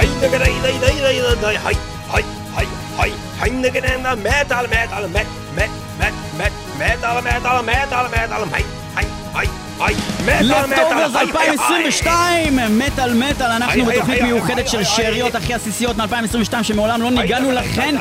[0.00, 1.74] はいだからいだいだいだいだいだいはい
[2.08, 2.66] はいはい
[2.98, 5.24] はいはいだからなメタルメタルメ
[5.56, 8.64] メメメメタルメタルメタルメタルはい
[8.94, 9.48] はいはい
[9.78, 9.94] はい
[10.26, 15.96] メタルメタルלפטוברסはいはい 2022, מטאל מטאל, אנחנו היי, היי, בתוכנית היי, מיוחדת היי, של היי, שאריות הכי עסיסיות
[15.96, 17.94] מ-2022 שמעולם לא ניגענו לכן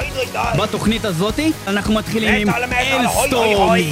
[0.58, 1.52] בתוכנית הזאתי.
[1.68, 3.84] אנחנו מתחילים עם מטאל, מטאל, הוי, אלסטורם, הוי,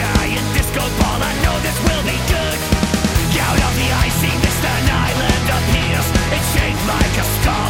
[0.00, 0.70] Out this,
[5.48, 6.06] appears.
[6.54, 7.63] Shaped like a scar.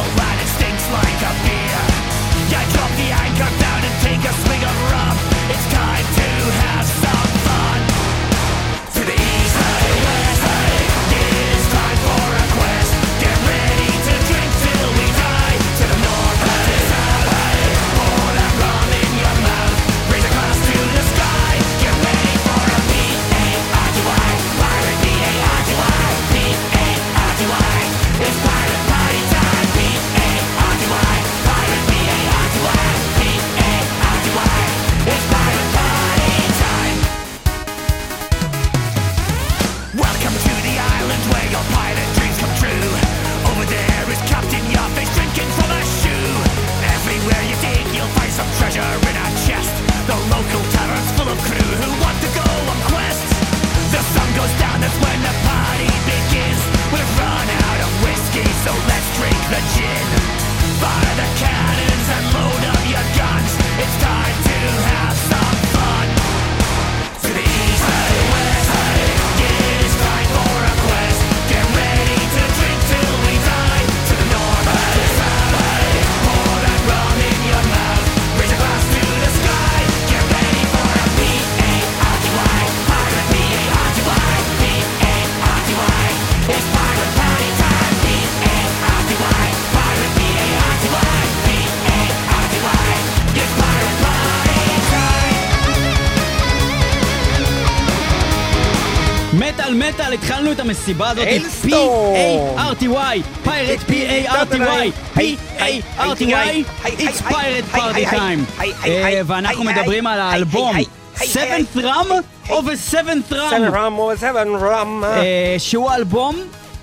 [100.65, 101.27] המסיבה הזאת.
[101.63, 108.63] P-A-R-T-Y, pirate P-A-R-T-Y, P-A-R-T-Y, It's Pirate Party Time.
[108.85, 110.75] אה, ואנחנו מדברים על האלבום
[111.17, 112.09] Seventh Rum
[112.47, 116.35] of a Seventh Rum, Seventh Rum of Seventh Rum אה, שהוא אלבום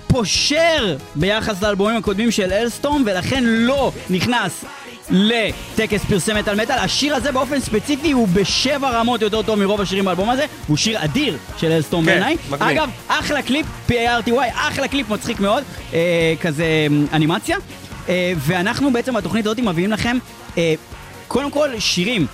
[0.07, 4.65] פושר ביחס לאלבומים הקודמים של Alestorm, ולכן לא נכנס.
[5.09, 10.05] לטקס פרסי מטאל מטאל, השיר הזה באופן ספציפי הוא בשבע רמות יותר טוב מרוב השירים
[10.05, 12.37] באלבום הזה, הוא שיר אדיר של Alestorm כן, בעיניי.
[12.49, 12.69] מגניב.
[12.69, 15.63] אגב, אחלה קליפ, P-A-R-T-Y, אחלה קליפ מצחיק מאוד,
[15.93, 17.57] אה, כזה אה, אנימציה.
[18.09, 20.17] אה, ואנחנו בעצם בתוכנית הזאת מביאים לכם
[20.57, 20.73] אה,
[21.27, 22.27] קודם כל שירים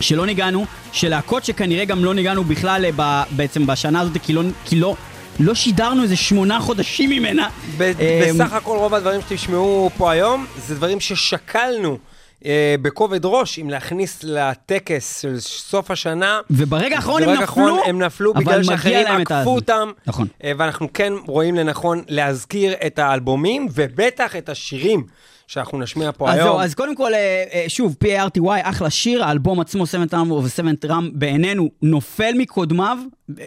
[0.00, 4.32] שלא ניגענו, של להקות שכנראה גם לא ניגענו בכלל אה, ב, בעצם בשנה הזאת, כי
[4.32, 4.94] לא, כי לא,
[5.40, 7.48] לא שידרנו איזה שמונה חודשים ממנה.
[7.80, 11.98] אה, בסך הכל רוב הדברים שתשמעו פה היום, זה דברים ששקלנו
[12.44, 16.40] אה, בכובד ראש, אם להכניס לטקס של סוף השנה.
[16.50, 19.90] וברגע האחרון הם נפלו, הם נפלו בגלל שאחרים עקפו אותם.
[20.06, 20.26] נכון.
[20.44, 25.04] אה, ואנחנו כן רואים לנכון להזכיר את האלבומים, ובטח את השירים
[25.48, 26.48] שאנחנו נשמיע פה אז היום.
[26.48, 30.76] זהו, אז קודם כל, אה, אה, שוב, P-A-R-T-Y, אחלה שיר, האלבום עצמו, 7 טראם ו-7
[30.80, 32.98] טראם, בעינינו, נופל מקודמיו,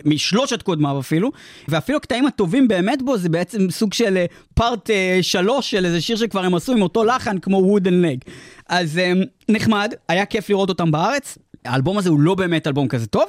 [0.05, 1.31] משלושת קודמיו אפילו,
[1.67, 6.15] ואפילו הקטעים הטובים באמת בו, זה בעצם סוג של פארט אה, שלוש של איזה שיר
[6.15, 8.17] שכבר הם עשו עם אותו לחן, כמו וודן לג.
[8.69, 8.99] אז
[9.49, 13.25] נחמד, היה כיף לראות אותם בארץ, האלבום הזה הוא לא באמת אלבום כזה טוב,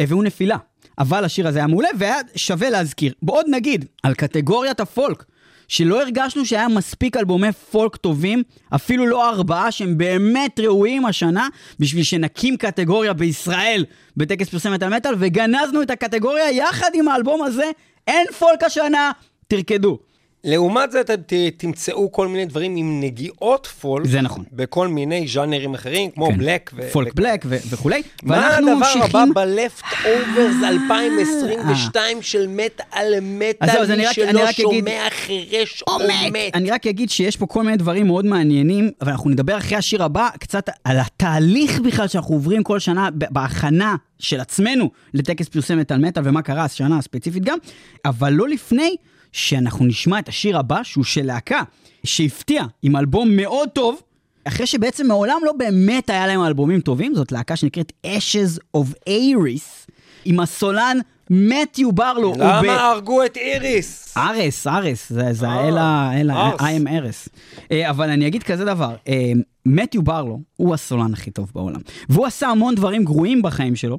[0.00, 0.56] והוא נפילה.
[0.98, 3.12] אבל השיר הזה היה מעולה, והיה שווה להזכיר.
[3.22, 5.24] בעוד נגיד, על קטגוריית הפולק,
[5.68, 8.42] שלא הרגשנו שהיה מספיק אלבומי פולק טובים,
[8.74, 11.48] אפילו לא ארבעה שהם באמת ראויים השנה,
[11.80, 13.84] בשביל שנקים קטגוריה בישראל
[14.16, 17.70] בטקס פרסי מטאל מטאל, וגנזנו את הקטגוריה יחד עם האלבום הזה,
[18.06, 19.10] אין פולק השנה,
[19.48, 19.98] תרקדו.
[20.46, 21.14] לעומת זה, אתם
[21.56, 24.06] תמצאו כל מיני דברים עם נגיעות פולק.
[24.06, 24.44] זה נכון.
[24.52, 26.38] בכל מיני ז'אנרים אחרים, כמו כן.
[26.38, 26.70] בלק.
[26.76, 28.02] ו- פולק בלק ו- וכולי.
[28.22, 34.26] מה הדבר הבא ממשיכים- ב-Left Overs 2022 של מטאל מטאל, זהו, אז אני מי שלא
[34.42, 34.54] רק אגיד-
[34.84, 35.98] שומע חירש או
[36.32, 36.54] מת?
[36.54, 40.02] אני רק אגיד שיש פה כל מיני דברים מאוד מעניינים, אבל אנחנו נדבר אחרי השיר
[40.04, 45.98] הבא קצת על התהליך בכלל שאנחנו עוברים כל שנה בהכנה של עצמנו לטקס פרסי מטאל
[45.98, 47.58] מטאל ומה קרה השנה הספציפית גם,
[48.04, 48.96] אבל לא לפני
[49.36, 51.62] שאנחנו נשמע את השיר הבא שהוא של להקה
[52.04, 54.02] שהפתיע עם אלבום מאוד טוב.
[54.44, 59.90] אחרי שבעצם מעולם לא באמת היה להם אלבומים טובים, זאת להקה שנקראת Ashes of Aris,
[60.24, 60.98] עם הסולן
[61.30, 62.28] מתיו ברלו.
[62.28, 64.14] הוא ב- למה הרגו את Ares?
[64.16, 66.10] Ares, Ares, זה, זה אה, האל ה...
[66.20, 66.56] אל ה-.
[66.56, 67.28] I am Ares.
[67.72, 69.32] אה, אבל אני אגיד כזה דבר, אה,
[69.66, 71.80] מתיו ברלו הוא הסולן הכי טוב בעולם.
[72.08, 73.98] והוא עשה המון דברים גרועים בחיים שלו.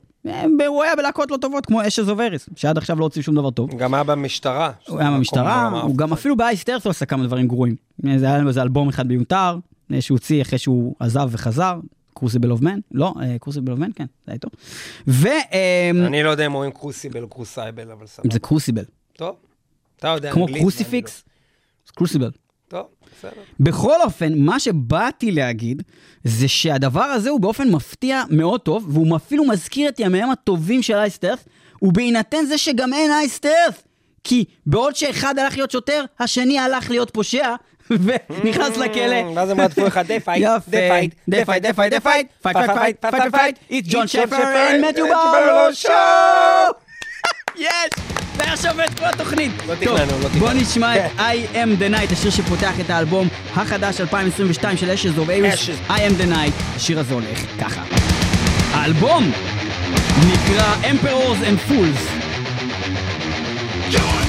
[0.67, 3.49] הוא היה בלהקות לא טובות, כמו Ashes of Ares, שעד עכשיו לא הוציאו שום דבר
[3.49, 3.69] טוב.
[3.77, 4.71] גם היה במשטרה.
[4.87, 7.75] הוא היה במשטרה, הוא גם אפילו ב Iced Earth הוא עשה כמה דברים גרועים.
[8.17, 9.57] זה היה לו איזה אלבום אחד מיותר,
[9.99, 11.79] שהוא הוציא אחרי שהוא עזב וחזר.
[12.17, 12.79] Crucible of Man?
[12.91, 14.51] לא, Crucible of Man, כן, זה היה טוב.
[15.07, 15.27] ו...
[15.27, 18.29] אה, אני לא יודע אם אומרים crucible או crucible, אבל סבבה.
[18.33, 18.83] זה crucible.
[19.13, 19.35] טוב.
[19.97, 21.23] אתה יודע כמו crucifix?
[21.95, 22.25] Crucible.
[22.25, 22.47] ואני לא.
[22.67, 22.87] טוב,
[23.17, 23.41] בסדר.
[23.59, 25.83] בכל אופן, מה שבאתי להגיד,
[26.23, 30.93] זה שהדבר הזה הוא באופן מפתיע מאוד טוב, והוא אפילו מזכיר את ימיהם הטובים של
[30.93, 31.45] Iced Earth,
[31.81, 33.83] ובהינתן זה שגם אין Iced Earth.
[34.23, 37.55] כי בעוד שאחד הלך להיות שוטר, השני הלך להיות פושע,
[37.89, 39.15] ונכנס לכלא.
[39.35, 42.57] ואז הם רדפו לך דה פייט, דה פייט, דה פייט, דה פייט, דה פייט, פייט,
[42.57, 46.73] פייט, פייט, פייט, פייט, פייט, it's John Sheffer and Matthew Barlow show!
[47.57, 47.89] יש!
[48.37, 49.51] ועכשיו את כל התוכנית.
[49.67, 50.61] לא תכננו, לא בוא תכננו.
[50.61, 51.11] נשמע את.
[51.17, 55.69] I am the night, השיר שפותח את האלבום החדש 2022 של אשז אוף אייריס.
[55.89, 57.81] I am the night, השיר הזה הולך ככה.
[58.73, 59.31] האלבום
[60.27, 62.27] נקרא Emperors and Fools.
[63.89, 64.26] Ashes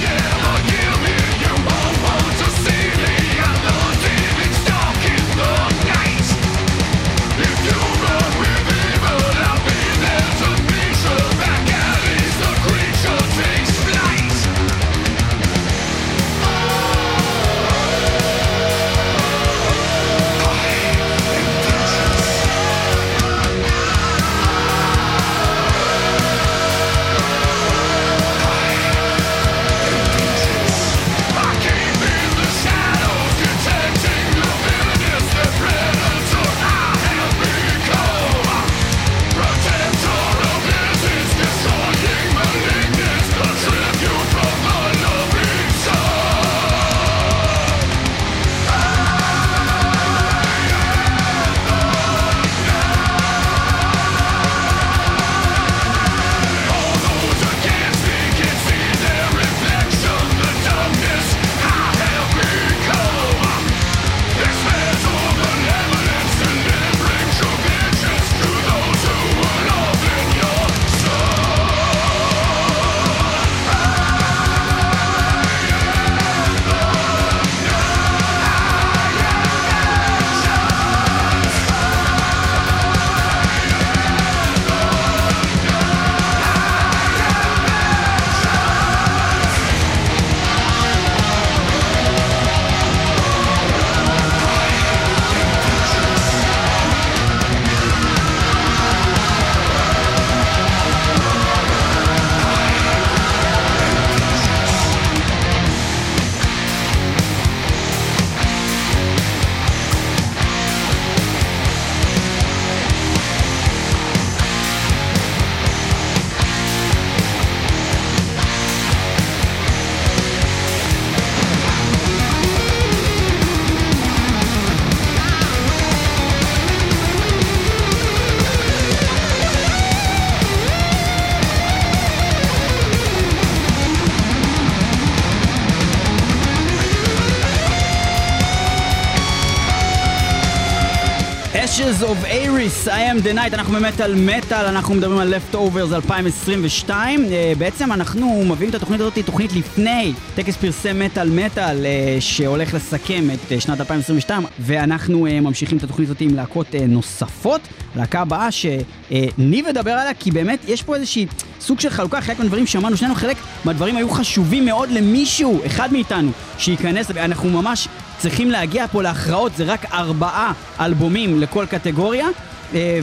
[143.09, 147.25] I am the night, אנחנו במטאל מטאל, אנחנו מדברים על Leftovers 2022.
[147.25, 152.73] אה, בעצם אנחנו מביאים את התוכנית הזאת, תוכנית לפני טקס פרסי מטאל מטאל, אה, שהולך
[152.73, 157.61] לסכם את אה, שנת 2022, ואנחנו אה, ממשיכים את התוכנית הזאת עם להקות אה, נוספות.
[157.95, 161.25] להקה הבאה שניב ידבר עליה, כי באמת יש פה איזושהי
[161.59, 166.31] סוג של חלוקה, חלק מהדברים שמענו, שנינו חלק מהדברים היו חשובים מאוד למישהו, אחד מאיתנו,
[166.57, 167.87] שייכנס, ואנחנו ממש
[168.17, 172.27] צריכים להגיע פה להכרעות, זה רק ארבעה אלבומים לכל קטגוריה,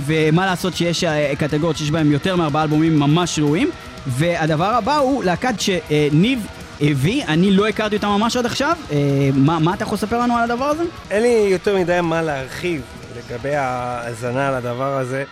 [0.06, 3.70] ומה לעשות שיש אה, קטגוריות שיש בהם יותר מארבעה אלבומים ממש ראויים.
[4.06, 6.46] והדבר הבא הוא להקת שניב
[6.80, 8.76] הביא, אני לא הכרתי אותה ממש עד עכשיו.
[8.92, 10.82] אה, מה, מה אתה יכול לספר לנו על הדבר הזה?
[11.10, 12.82] אין לי יותר מדי מה להרחיב
[13.16, 15.24] לגבי ההאזנה לדבר הזה,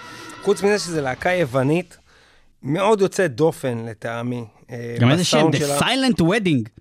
[0.43, 1.99] חוץ מזה שזו להקה יוונית
[2.63, 4.45] מאוד יוצאת דופן לטעמי.
[4.71, 5.83] אה, גם איזה שם, The.
[5.83, 6.74] Silent Wedding.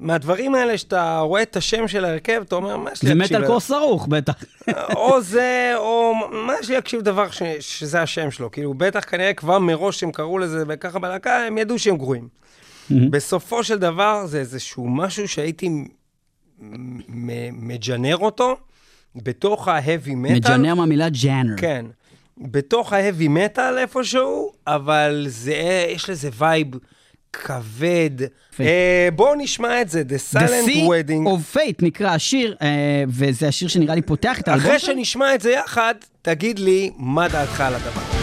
[0.00, 3.36] מהדברים האלה שאתה רואה את השם של ההרכב, אתה אומר, מה יש לי זה להקשיב
[3.36, 4.44] מטאל קור סרוח בטח.
[4.96, 6.12] או זה, או
[6.46, 8.50] מה יש לי להקשיב דבר ש, שזה השם שלו.
[8.50, 12.28] כאילו, בטח כנראה כבר מראש שהם קראו לזה וככה בלהקה, הם ידעו שהם גרועים.
[12.90, 15.70] בסופו של דבר, זה איזשהו משהו שהייתי
[17.52, 18.56] מג'נר אותו
[19.16, 20.32] בתוך ה-heavy metal.
[20.32, 21.54] מג'נר מהמילה ג'אנר.
[21.56, 21.86] כן.
[22.38, 26.68] בתוך ה-heavy metal איפשהו, אבל זה, יש לזה וייב
[27.44, 28.10] כבד.
[28.60, 31.26] אה, בואו נשמע את זה, The The Silent Sea Wedding.
[31.28, 32.68] of Fate נקרא השיר, אה,
[33.08, 34.66] וזה השיר שנראה לי פותח את האלבום.
[34.66, 34.78] אחרי.
[34.78, 38.15] שנשמע את זה יחד, תגיד לי מה דעתך על הדבר.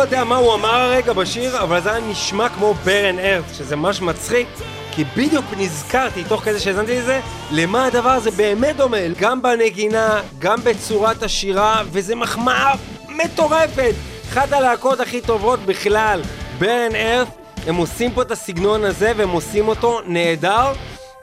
[0.00, 4.02] יודע מה הוא אמר הרגע בשיר, אבל זה היה נשמע כמו ברן ארץ, שזה ממש
[4.02, 4.48] מצחיק,
[4.92, 10.58] כי בדיוק נזכרתי, תוך כדי שהאזנתי לזה, למה הדבר הזה באמת דומה, גם בנגינה, גם
[10.64, 12.74] בצורת השירה, וזה מחמאה
[13.08, 13.94] מטורפת.
[14.28, 16.20] אחת הלהקות הכי טובות בכלל,
[16.58, 17.28] ברן ארץ,
[17.66, 20.72] הם עושים פה את הסגנון הזה, והם עושים אותו נהדר.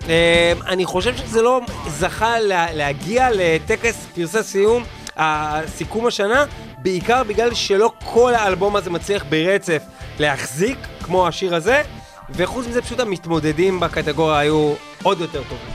[0.10, 4.84] אה, אני חושב שזה לא זכה לה, להגיע לטקס פרסי סיום,
[5.18, 6.46] הסיכום השנה,
[6.78, 9.84] בעיקר בגלל שלא כל האלבום הזה מצליח ברצף
[10.20, 11.82] להחזיק, כמו השיר הזה,
[12.30, 14.74] וחוץ מזה פשוט המתמודדים בקטגוריה היו
[15.04, 15.74] עוד יותר טובים.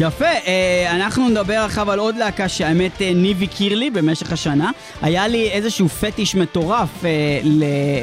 [0.00, 4.70] יפה, אה, אנחנו נדבר עכשיו על עוד להקה שהאמת אה, ניב הכיר לי במשך השנה.
[5.02, 7.10] היה לי איזשהו פטיש מטורף אה,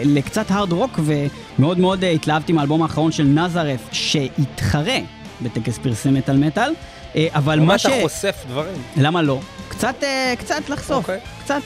[0.03, 0.99] לקצת הארד רוק,
[1.59, 4.97] ומאוד מאוד התלהבתי מהאלבום האחרון של נזרף, שהתחרה
[5.41, 6.73] בטקס פרסי מטאל מטאל.
[7.29, 7.85] אבל מה ש...
[7.85, 8.81] אתה חושף דברים?
[8.97, 9.39] למה לא?
[9.69, 10.03] קצת,
[10.39, 11.19] קצת לחשוף, אוקיי.
[11.43, 11.61] קצת.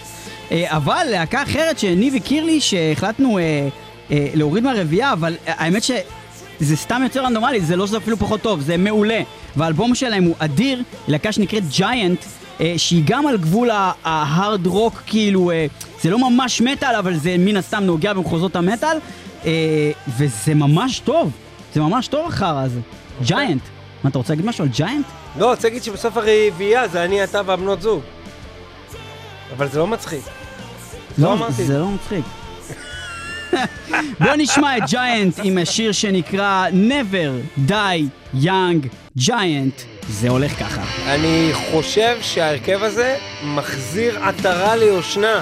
[0.51, 3.68] אה, אבל להקה אחרת שניב הכיר לי, שהחלטנו אה,
[4.12, 8.41] אה, להוריד מהרביעייה, אבל אה, האמת שזה סתם יוצא רנדומלי, זה לא שזה אפילו פחות
[8.41, 9.22] טוב, זה מעולה.
[9.56, 12.25] והאלבום שלהם הוא אדיר, להקה שנקראת ג'יינט,
[12.62, 13.70] אה, שהיא גם על גבול
[14.03, 15.65] ההארד רוק, כאילו, אה,
[16.01, 18.98] זה לא ממש מטאל, אבל זה מן הסתם נוגע במחוזות המטאל,
[19.46, 21.32] אה, וזה ממש טוב,
[21.74, 22.79] זה ממש טוב החרא הזה.
[23.22, 23.62] Giant.
[24.03, 25.06] מה, אתה רוצה להגיד משהו על Giant?
[25.39, 28.01] לא, רוצה להגיד שבסוף הרביעייה זה אני, אתה והבנות זוג.
[29.58, 30.22] אבל זה לא מצחיק.
[31.18, 31.63] לא אמרתי.
[31.63, 32.25] זה לא מצחיק.
[34.20, 38.88] בוא נשמע את Giant עם השיר שנקרא Never Die Young
[39.20, 39.82] Giant.
[40.10, 40.82] זה הולך ככה.
[41.06, 45.41] אני חושב שההרכב הזה מחזיר עטרה ליושנה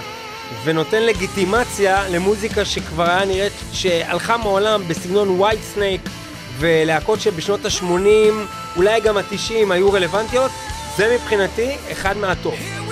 [0.64, 6.02] ונותן לגיטימציה למוזיקה שכבר היה נראית שהלכה מעולם בסגנון Whitesnake
[6.60, 8.34] ולהקות שבשנות ה-80,
[8.76, 10.52] אולי גם ה-90 היו רלוונטיות.
[10.98, 12.87] זה מבחינתי אחד מהטוב.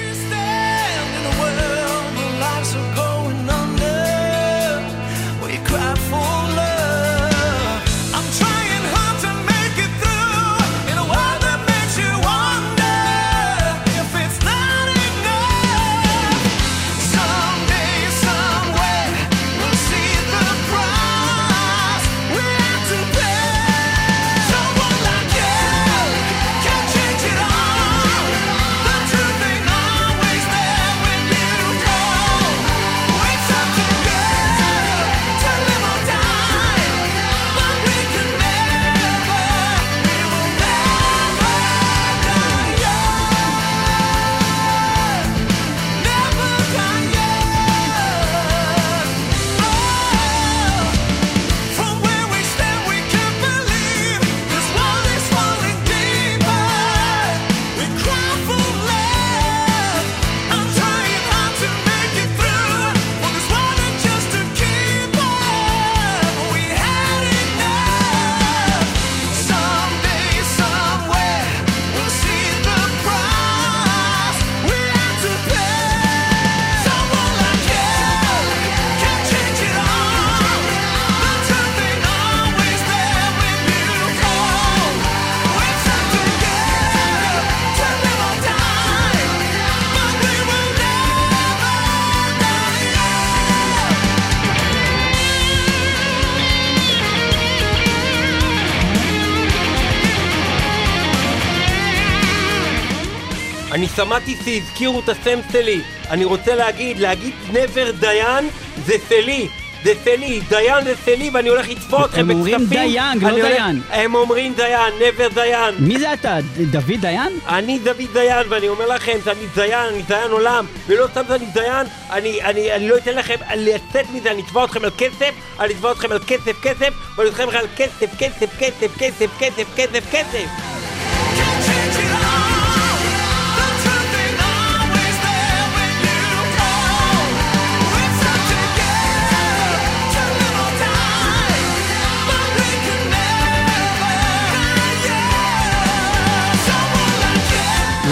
[104.59, 105.81] שהזכירו את הסם שלי.
[106.09, 108.49] אני רוצה להגיד, להגיד נבר דיין
[108.85, 109.47] זה שלי.
[109.83, 112.39] זה שלי, דיין זה שלי ואני הולך לתפור אתכם הם בכספים.
[112.39, 113.81] אומרים דיין, לא הולך- דיין.
[113.89, 115.75] הם אומרים דיין, נבר דיין.
[115.79, 116.37] מי זה אתה?
[116.71, 117.39] דוד דיין?
[117.47, 121.87] אני דוד דיין, ואני אומר לכם שאני דיין, אני דיין עולם, ולא סתם שאני דיין,
[122.11, 125.91] אני, אני, אני לא אתן לכם לצאת מזה, אני אתבע אתכם על כסף, אני אתבע
[125.91, 130.64] אתכם על כסף, כסף, ואני אתבע אתכם על כסף, כסף, כסף, כסף, כסף, כסף, כסף.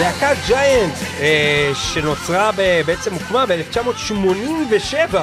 [0.04, 5.16] להקת Giant, אה, שנוצרה, ב, בעצם הוקמה ב-1987,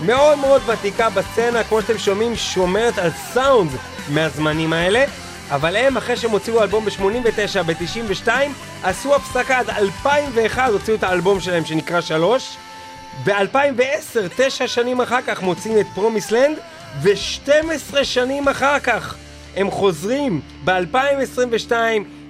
[0.00, 3.70] מאוד מאוד ותיקה בסצנה, כמו שאתם שומעים, שומרת על סאונד
[4.08, 5.04] מהזמנים האלה,
[5.50, 8.28] אבל הם, אחרי שהם הוציאו אלבום ב-89, ב-92,
[8.82, 12.56] עשו הפסקה עד 2001, הוציאו את האלבום שלהם שנקרא שלוש.
[13.24, 16.58] ב-2010, תשע שנים אחר כך, מוצאים את Promise Land,
[17.02, 19.16] ו-12 שנים אחר כך
[19.56, 21.72] הם חוזרים ב-2022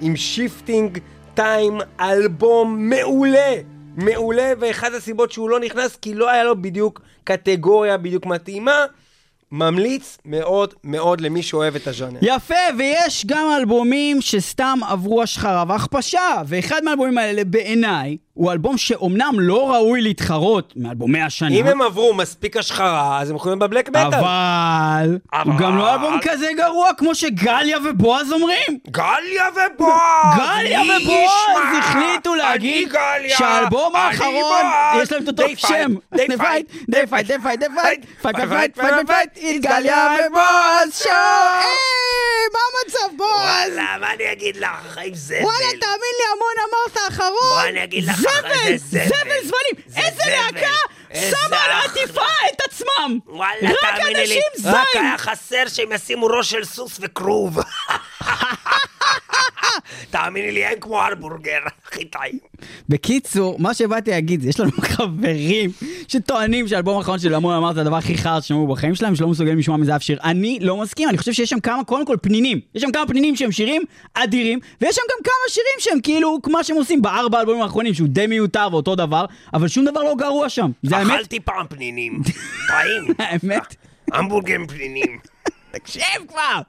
[0.00, 0.98] עם Shifting
[1.38, 3.54] Time, אלבום מעולה,
[3.96, 8.86] מעולה, ואחת הסיבות שהוא לא נכנס כי לא היה לו בדיוק קטגוריה בדיוק מתאימה.
[9.52, 12.18] ממליץ מאוד מאוד למי שאוהב את הז'אנר.
[12.22, 19.34] יפה, ויש גם אלבומים שסתם עברו השחרה והכפשה, ואחד מהאלבומים האלה בעיניי הוא אלבום שאומנם
[19.40, 24.04] לא ראוי להתחרות מאלבומי השנה, אם הם עברו מספיק השחרה, אז הם יכולים בבלק מטאל.
[24.04, 28.78] אבל הוא גם לא אלבום כזה גרוע כמו שגליה ובועז אומרים.
[28.90, 30.38] גליה ובועז!
[30.38, 31.78] גליה ובועז?
[31.78, 32.92] החליטו להגיד
[33.28, 34.66] שהאלבום האחרון.
[35.02, 35.94] יש להם את אותו שם.
[36.14, 40.08] they fight, they fight, they fight, fight, fight, fight, fight, fight, fight, It's it's גליה
[40.28, 41.12] ובועז שואו!
[42.52, 43.40] מה המצב בועז?
[43.40, 44.68] וואלה, מה אני אגיד לך?
[44.90, 45.36] חיים זבל.
[45.42, 47.54] וואלה, תאמין לי, המון אמרת האחרון.
[47.54, 49.08] בואי אני אגיד לך, זבל, זבל.
[49.42, 49.84] זמנים.
[49.86, 50.22] זה איזה.
[50.26, 50.76] להקה
[51.14, 51.70] שמה על.
[51.70, 52.22] העטיפה
[52.54, 53.18] את עצמם.
[53.26, 54.86] וואלה, תאמיני לי, רק.
[54.94, 57.58] היה חסר שהם ישימו ראש של סוס וכרוב.
[60.10, 62.38] תאמיני לי, הם כמו הרבורגר, הכי טעים.
[62.88, 65.70] בקיצור, מה שבאתי להגיד יש לנו חברים
[66.08, 69.58] שטוענים שהאלבום האחרון של המון אמרת זה הדבר הכי חרא ששמעו בחיים שלהם, שלא מסוגלים
[69.58, 70.18] לשמוע מזה אף שיר.
[70.24, 72.60] אני לא מסכים, אני חושב שיש שם כמה, קודם כל פנינים.
[72.74, 73.82] יש שם כמה פנינים שהם שירים
[74.14, 78.08] אדירים, ויש שם גם כמה שירים שהם כאילו, כמו שהם עושים בארבע האלבומים האחרונים, שהוא
[78.08, 80.70] די מיותר ואותו דבר, אבל שום דבר לא גרוע שם.
[80.82, 82.20] זה האמת, אכלתי פעם פנינים.
[82.68, 83.14] טעים.
[83.18, 83.76] האמת.
[84.12, 85.18] המבורגר עם פנינים.
[85.78, 86.60] תקשיב כבר!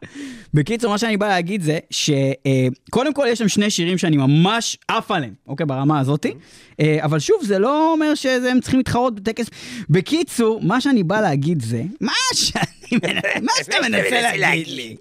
[0.54, 5.12] בקיצור, מה שאני בא להגיד זה שקודם כל יש שם שני שירים שאני ממש עף
[5.12, 5.66] עליהם, אוקיי?
[5.66, 6.34] ברמה הזאתי.
[6.80, 9.50] אה, אבל שוב, זה לא אומר שהם צריכים להתחרות בטקס.
[9.90, 14.96] בקיצור, מה שאני בא להגיד זה, מה שאני מנסה, מה שאתה מנסה להגיד לי,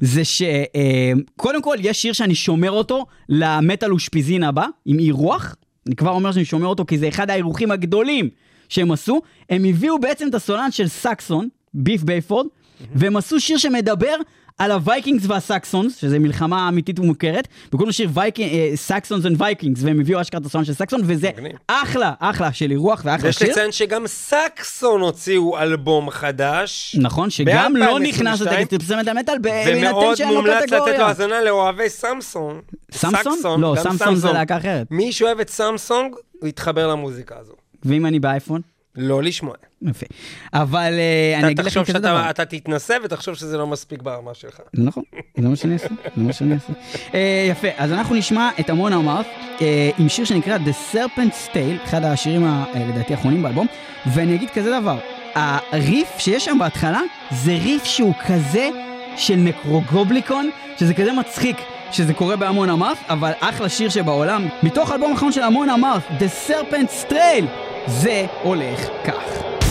[0.00, 5.56] זה שקודם כל יש שיר שאני שומר אותו למטאל אושפיזין הבא, עם אירוח.
[5.86, 8.28] אני כבר אומר שאני שומר אותו כי זה אחד האירוחים הגדולים
[8.68, 9.20] שהם עשו.
[9.50, 12.46] הם הביאו בעצם את הסולן של סקסון, Biff Byford,
[12.94, 14.14] והם עשו שיר שמדבר
[14.58, 18.10] על הווייקינגס והסקסונס, שזה מלחמה אמיתית ומוכרת, וקוראים לשיר
[18.74, 21.30] סקסונס and וייקינגס, והם הביאו אשכרה את הסולן של סקסון, וזה.
[21.66, 23.50] אחלה, אחלה של אירוח ואחלה של שיר.
[23.50, 26.96] לציין שגם סקסון הוציאו אלבום חדש.
[27.00, 31.04] נכון, שגם לא ב-2022, נכנס לטקס פרסי המטאל, ומאוד מומלץ לתת לו.
[31.04, 31.88] האזנה לאוהבי.
[31.88, 32.60] סמסון?
[32.92, 34.86] סקסון, לא, סמסון זה להקה אחרת.
[34.90, 37.52] מי שאוהב את סמסונג, הוא יתחבר למוזיקה הזו.
[37.84, 38.60] ואם אני באייפון?
[38.96, 39.54] לא לשמוע.
[39.82, 40.06] יפה.
[40.52, 42.30] אבל אה, אני אגיד לכם כזה דבר.
[42.30, 44.60] אתה תתנסה ותחשוב שזה לא מספיק ברמה שלך.
[44.74, 45.02] נכון,
[45.36, 46.72] זה מה שאני אעשה, זה מה שאני אעשה.
[47.14, 49.26] אה, יפה, אז אנחנו נשמע את המון אמרת,
[49.60, 53.66] אה, עם שיר שנקרא The Serpent's Tale, אחד השירים לדעתי האחרונים באלבום,
[54.14, 54.98] ואני אגיד כזה דבר,
[55.34, 58.68] הריף שיש שם בהתחלה, זה ריף שהוא כזה
[59.16, 61.56] של נקרוגובליקון, שזה כזה מצחיק.
[61.92, 64.48] שזה קורה בהמון אמרת, אבל אחלה שיר שבעולם.
[64.62, 67.44] מתוך האלבום האחרון של המון אמרת, The Serpent's Trail,
[67.86, 69.63] זה הולך כך.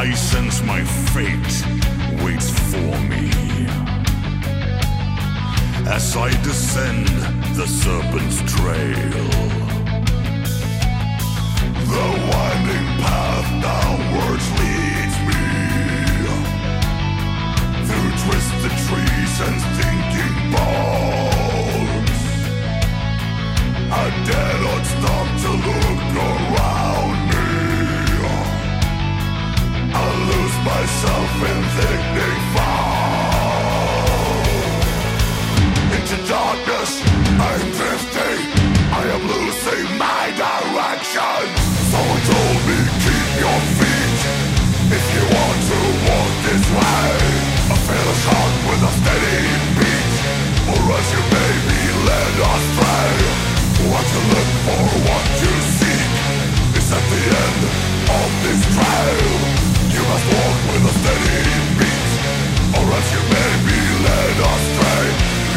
[0.00, 0.82] I sense my
[1.12, 1.54] fate
[2.24, 3.28] waits for me.
[5.86, 7.06] As I descend
[7.54, 9.28] the serpent's trail,
[11.92, 15.44] the winding path downwards leads me
[17.86, 22.20] through twisted trees and thinking bones.
[23.92, 27.19] I dare not stop to look around.
[30.64, 31.60] Myself in
[32.52, 33.20] fall
[35.96, 36.90] into darkness.
[37.40, 38.40] I'm drifting.
[38.92, 41.44] I am losing my direction.
[41.92, 44.20] Someone told me keep your feet
[44.96, 47.08] if you want to walk this way.
[47.72, 49.40] A fearless heart with a steady
[49.80, 50.12] beat,
[50.72, 53.12] or else you may be led astray.
[53.88, 56.10] What you look for, what you seek,
[56.76, 57.60] is at the end
[58.18, 59.79] of this trail.
[60.00, 61.40] You must walk with a steady
[61.76, 62.12] beat,
[62.72, 65.49] or else you may be led astray.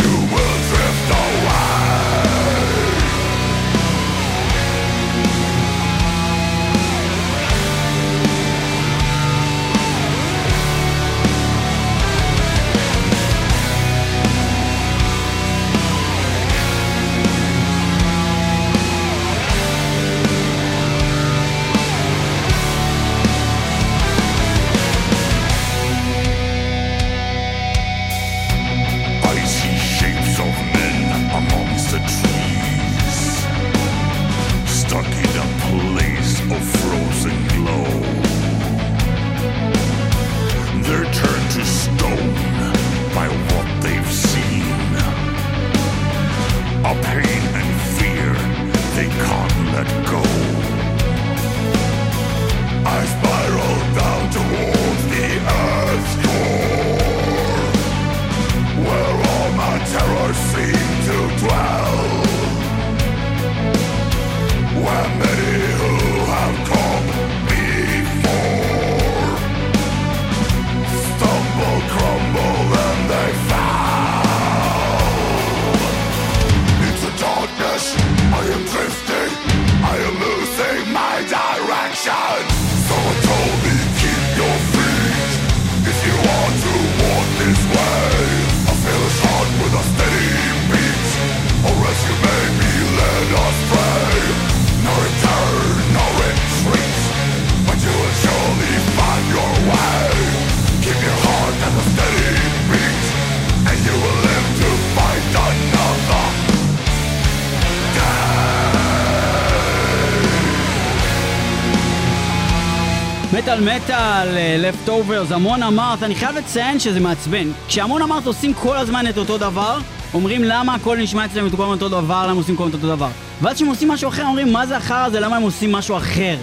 [113.63, 117.47] Metal Leftovers, Amon Amarth, אני חייב לציין שזה מעצבן.
[117.67, 119.77] כש Amon Amarth עושים כל הזמן את אותו דבר,
[120.13, 122.87] אומרים למה הכל נשמע אצלם את כל הזמן אותו דבר, למה עושים כל הזמן אותו
[122.95, 123.09] דבר.
[123.41, 126.35] ואז כשהם עושים משהו אחר, אומרים מה זה החרא הזה, למה הם עושים משהו אחר.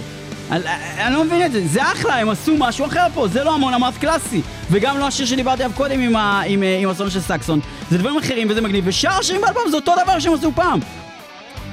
[0.51, 0.63] אני,
[0.99, 3.73] אני לא מבין את זה, זה אחלה, הם עשו משהו אחר פה, זה לא Amon
[3.73, 4.41] Amarth קלאסי.
[4.71, 7.59] וגם לא השיר שדיברתי עליו קודם עם, ה, עם, עם הסון של סקסון.
[7.91, 10.79] זה דברים אחרים וזה מגניב, ושאר השירים באלבום זה אותו דבר שהם עשו פעם.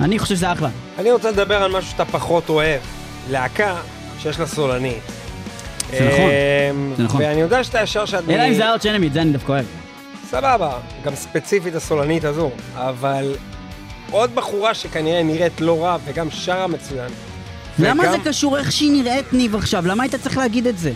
[0.01, 0.69] אני חושב שזה אחלה.
[0.99, 2.81] אני רוצה לדבר על משהו שאתה פחות אוהב.
[3.31, 3.77] להקה
[4.23, 5.18] שיש לה סולנית.
[5.93, 6.31] זה נכון,
[6.71, 7.21] אמ, זה נכון.
[7.23, 8.25] ואני יודע שאתה ישר שאת...
[8.31, 9.65] אלא אם זה ארץ' אנמי, את זה אני דווקא אוהב.
[10.31, 10.71] סבבה,
[11.05, 13.37] גם ספציפית הסולנית הזו, אבל
[14.11, 17.11] עוד בחורה שכנראה נראית לא רע וגם שרה מצוין.
[17.79, 19.87] למה וגם- זה קשור איך שהיא נראית, ניב, עכשיו?
[19.87, 20.93] למה היית צריך להגיד את זה?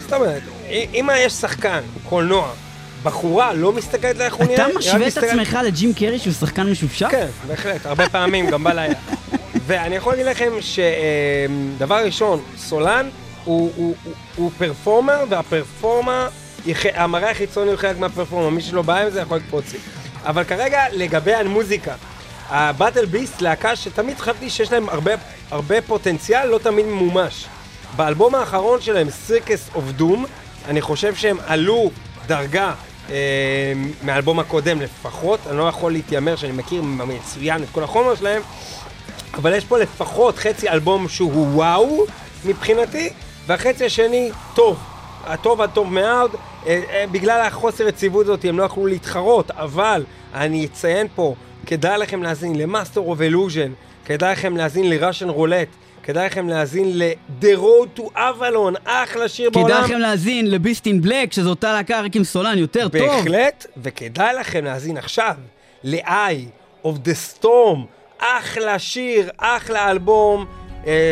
[0.00, 2.48] זאת אומרת, אם יש שחקן, קולנוע,
[3.02, 6.70] בחורה לא מסתכלת על איך הוא נראה, אתה משווה את עצמך לג'ים קרי שהוא שחקן
[6.70, 7.08] משופשף?
[7.10, 8.94] כן, בהחלט, הרבה פעמים, גם בלילה.
[9.66, 13.08] ואני יכול להגיד לכם שדבר ראשון, סולן
[13.44, 16.28] הוא, הוא, הוא, הוא פרפורמר, והפרפורמה,
[16.94, 19.40] המראה החיצוני הוא חלק מהפרפורמה, מי שלא בא עם זה יכול
[19.72, 19.78] לי.
[20.24, 21.94] אבל כרגע, לגבי המוזיקה,
[22.48, 25.12] הבטל ביסט, להקה שתמיד חשבתי שיש להם הרבה,
[25.50, 27.46] הרבה פוטנציאל, לא תמיד ממומש.
[27.96, 30.26] באלבום האחרון שלהם, סירקס אוף דום,
[30.68, 31.90] אני חושב שהם עלו
[32.26, 32.74] דרגה
[33.10, 33.72] אה,
[34.02, 38.42] מהאלבום הקודם לפחות, אני לא יכול להתיימר שאני מכיר מצוין את כל החומר שלהם,
[39.34, 42.04] אבל יש פה לפחות חצי אלבום שהוא וואו
[42.44, 43.10] מבחינתי,
[43.48, 44.78] והחצי השני טוב.
[45.24, 46.34] הטוב הטוב מאוד,
[46.66, 51.34] אה, אה, בגלל החוסר יציבות הזאת הם לא יכלו להתחרות, אבל אני אציין פה,
[51.66, 53.70] כדאי לכם להאזין ל-Master of Illusion,
[54.04, 59.68] כדאי לכם להאזין ל-Russian Roulette, כדאי לכם להאזין ל-The Road to Avalon, אחלה שיר בעולם.
[59.68, 63.00] כדאי לכם להאזין לביסטין בלק, שזו אותה להקה רק עם סולן יותר טוב.
[63.00, 65.34] בהחלט, וכדאי לכם להאזין עכשיו
[65.84, 67.78] ל-Eye of the Storm,
[68.18, 70.46] אחלה שיר, אחלה אלבום,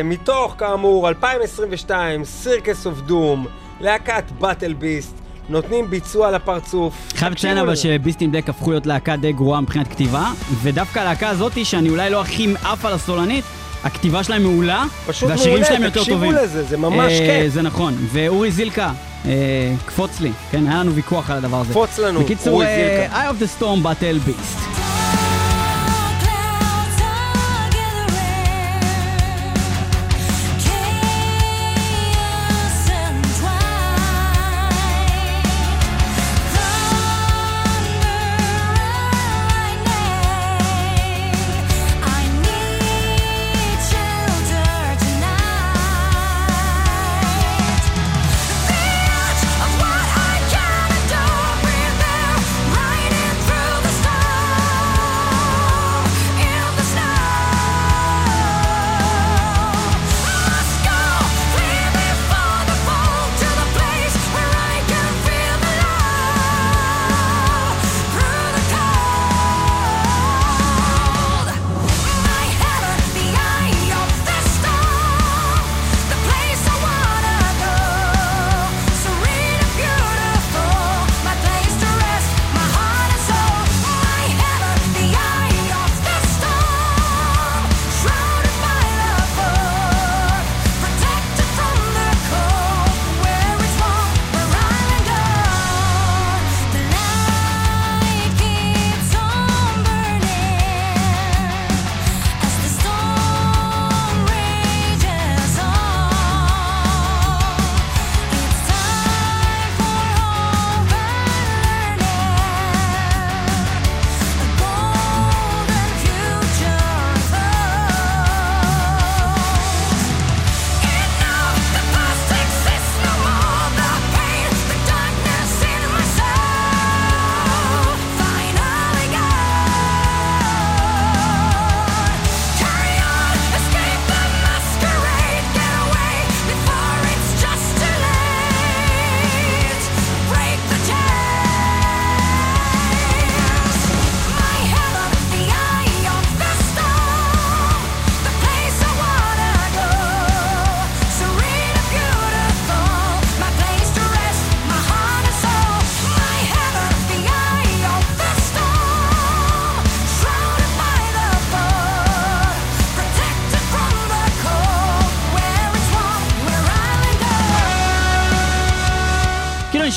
[0.05, 3.47] מתוך כאמור 2022, סירקס אוף דום,
[3.81, 5.15] להקת באטל ביסט,
[5.49, 6.95] נותנים ביצוע לפרצוף.
[7.15, 10.31] חייב לציין אבל שביסטין בלק הפכו להיות להקה די גרועה מבחינת כתיבה,
[10.63, 13.45] ודווקא הלהקה הזאתי, שאני אולי לא הכי עף על הסולנית,
[13.85, 16.33] הכתיבה שלהם מעולה, פשוט והשירים מעולה, שלהם יותר תקשיבו טובים.
[16.33, 17.53] לזה, זה ממש אה, כיף.
[17.53, 18.93] זה נכון, ואורי זילקה,
[19.27, 19.33] אה,
[19.87, 21.71] קפוץ לי, כן, היה לנו ויכוח על הדבר הזה.
[21.71, 23.31] קפוץ לנו, בקיצור, אורי אה, זילכה.
[23.31, 24.77] Eye of the Storm Battle Beast.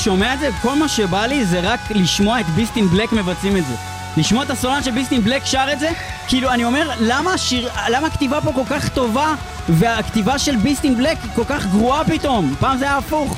[0.04, 3.66] שומע את זה, כל מה שבא לי זה רק לשמוע את ביסטין בלק מבצעים את
[3.66, 3.74] זה.
[4.16, 5.88] לשמוע את הסולן של ביסטין בלק שר את זה,
[6.28, 9.34] כאילו אני אומר, למה השיר, למה הכתיבה פה כל כך טובה,
[9.68, 12.54] והכתיבה של ביסטין בלק כל כך גרועה פתאום?
[12.60, 13.36] פעם זה היה הפוך.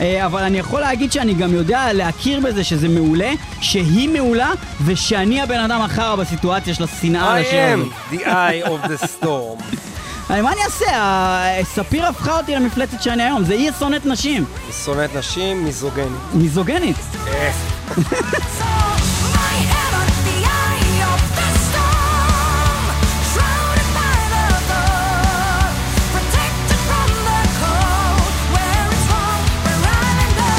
[0.00, 4.50] אה, אבל אני יכול להגיד שאני גם יודע להכיר בזה שזה מעולה, שהיא מעולה,
[4.84, 7.82] ושאני הבן אדם החרא בסיטואציה של השנאה I לשיר הזה.
[7.84, 9.62] am the eye of the storm.
[10.32, 10.86] אה, מה אני אעשה?
[11.74, 14.44] ספיר הפכה אותי למפלצת שאני היום, זה היא שונאת נשים.
[14.66, 16.10] היא שונאת נשים, מיזוגנית.
[16.34, 16.96] מיזוגנית.
[18.58, 18.70] So
[19.36, 22.84] my head on the eye of the storm,
[23.32, 25.72] shrouded by the fog,
[26.14, 28.32] protected from the cold.
[28.54, 29.42] Where it's wrong,
[29.84, 30.52] where I go.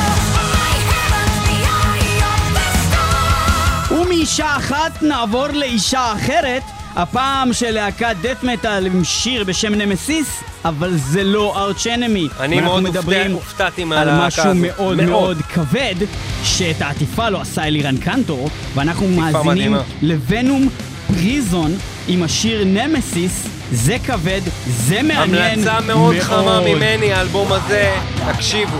[0.58, 4.02] My head on the eye of the storm.
[4.02, 6.64] ומאישה אחת נעבור לאישה אחרת,
[6.96, 10.28] הפעם של להקת דאט מטאל עם שיר בשם נמסיס,
[10.66, 12.28] אבל זה לא ארץ' אנמי.
[12.40, 14.56] אני מאוד מדברים הופתע- הופתעתי על מהלהקה משהו הזאת.
[14.60, 15.10] מאוד מאוד.
[15.10, 15.96] מאוד כבד,
[16.44, 19.76] שאת העטיפה לו עשה אלירן קנטור, ואנחנו מאזינים.
[20.02, 20.70] לוונום
[21.08, 21.72] פריזון
[22.08, 27.92] עם השיר נמסיס, זה כבד, זה מעניין המלצה מאוד חמה ממני, האלבום הזה,
[28.34, 28.78] תקשיבו.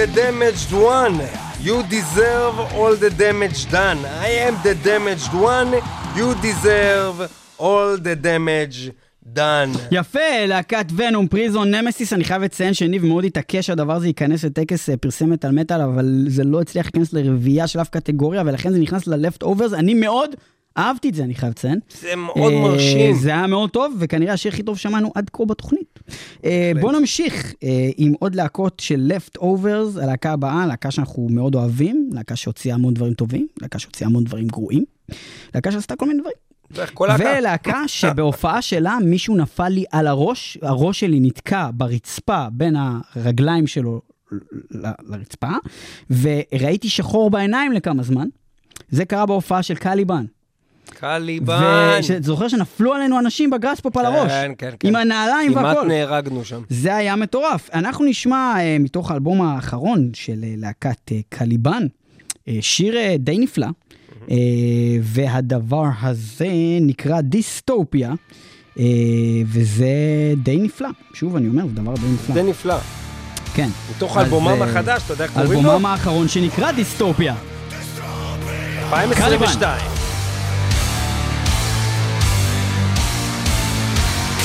[0.00, 1.18] The damaged one.
[1.66, 3.98] You deserve all the damage done.
[4.26, 5.70] I am the damaged one.
[6.18, 7.16] You deserve
[7.58, 8.78] all the damage
[9.34, 9.78] done.
[9.90, 14.90] יפה, להקת ונום, פריזון, נמסיס, אני חייב לציין שניב מאוד התעקש שהדבר הזה ייכנס לטקס
[14.90, 18.78] אה, פרסמת על מטאל, אבל זה לא הצליח להיכנס לרביעייה של אף קטגוריה, ולכן זה
[18.78, 19.74] נכנס ל-left overs.
[19.74, 20.30] אני מאוד
[20.78, 21.78] אהבתי את זה, אני חייב לציין.
[22.00, 23.14] זה מאוד אה, מרשים.
[23.14, 26.00] זה היה מאוד טוב, וכנראה השיר הכי טוב שמענו עד כה בתוכנית.
[26.44, 31.54] אה, בואו נמשיך אה, עם עוד להקות של left overs, הלהקה הבאה, להקה שאנחנו מאוד
[31.54, 34.84] אוהבים, להקה שהוציאה המון דברים טובים, להקה שהוציאה המון דברים גרועים,
[35.54, 36.36] להקה שעשתה כל מיני דברים.
[37.38, 44.00] ולהקה שבהופעה שלה מישהו נפל לי על הראש, הראש שלי נתקע ברצפה בין הרגליים שלו
[44.70, 45.50] ל- לרצפה,
[46.10, 48.28] וראיתי שחור בעיניים לכמה זמן.
[48.90, 50.24] זה קרה בהופעה של קליבן.
[50.90, 52.00] קליבן.
[52.20, 54.30] וזוכר שנפלו עלינו אנשים בגראס פופ על הראש.
[54.30, 54.88] כן, כן, כן.
[54.88, 55.88] עם הנעליים כמעט והכל.
[55.88, 56.62] נהרגנו שם.
[56.68, 57.70] זה היה מטורף.
[57.74, 61.86] אנחנו נשמע אה, מתוך האלבום האחרון של אה, להקת אה, קליבן,
[62.60, 63.66] שיר די נפלא,
[65.02, 66.48] והדבר הזה
[66.80, 68.12] נקרא דיסטופיה,
[69.46, 69.88] וזה
[70.36, 70.88] די נפלא.
[71.14, 72.34] שוב, אני אומר, זה דבר די נפלא.
[72.34, 72.76] זה נפלא.
[73.54, 73.68] כן.
[73.96, 75.58] מתוך אלבומם החדש, אתה יודע איך קוראים לו?
[75.70, 77.34] אלבומם האחרון שנקרא דיסטופיה.
[78.92, 80.09] 2022.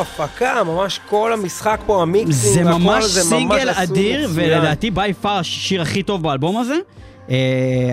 [0.00, 4.28] איזו הפקה, ממש כל המשחק פה, המיקסים זה והכל, ממש זה סינגל אדיר.
[4.32, 6.76] ולדעתי בי פאר השיר הכי טוב באלבום הזה.
[7.30, 7.36] אה,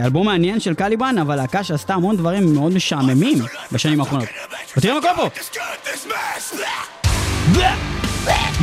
[0.05, 3.37] אלבום מעניין של קליבן, אבל להקה שעשתה המון דברים מאוד משעממים
[3.71, 4.27] בשנים האחרונות.
[4.77, 5.29] ותראה מה קורה פה.
[7.53, 7.75] בלה,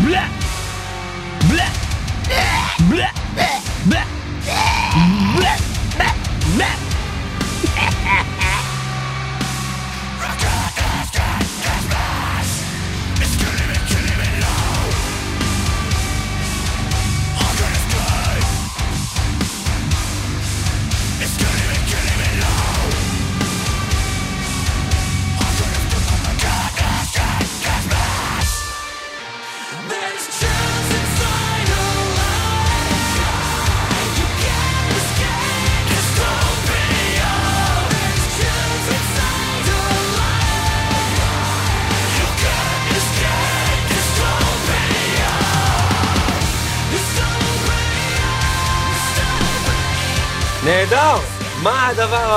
[0.04, 0.26] בלה,
[1.48, 1.66] בלה,
[2.88, 4.02] בלה,
[5.36, 5.69] בלה.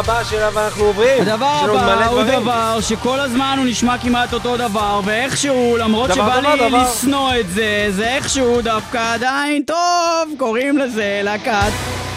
[0.04, 1.22] הבא שאליו אנחנו עוברים?
[1.22, 2.24] הדבר הבא הוא.
[2.24, 6.84] דבר שכל הזמן הוא נשמע כמעט אותו דבר, ואיכשהו, למרות דבר, שבא דבר, לי דבר.
[6.84, 11.72] לשנוא את זה, זה איכשהו דווקא עדיין טוב, קוראים לזה להקת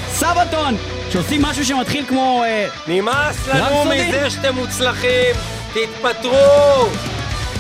[0.09, 0.77] Sabaton.
[1.11, 2.43] שעושים משהו שמתחיל כמו...
[2.45, 3.84] אה, נמאס לנו?
[3.84, 5.34] מזה שאתם מוצלחים,
[5.72, 6.87] תתפטרו!